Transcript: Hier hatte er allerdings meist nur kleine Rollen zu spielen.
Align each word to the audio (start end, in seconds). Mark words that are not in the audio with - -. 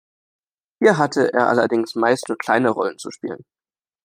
Hier 0.79 0.97
hatte 0.97 1.31
er 1.31 1.47
allerdings 1.47 1.93
meist 1.93 2.27
nur 2.27 2.37
kleine 2.39 2.71
Rollen 2.71 2.97
zu 2.97 3.11
spielen. 3.11 3.45